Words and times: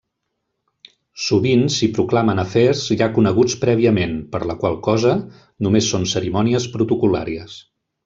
Sovint 1.25 1.65
s'hi 1.73 1.89
proclamen 1.97 2.41
afers 2.45 2.81
ja 3.03 3.11
coneguts 3.19 3.59
prèviament, 3.67 4.19
per 4.35 4.43
la 4.53 4.59
qual 4.65 4.81
cosa 4.91 5.15
només 5.69 5.95
són 5.95 6.13
cerimònies 6.17 6.71
protocol·làries. 6.77 7.65